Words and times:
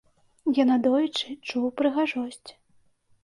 Я 0.59 0.63
надоечы 0.69 1.35
чуў 1.47 1.67
прыгажосць. 1.81 2.49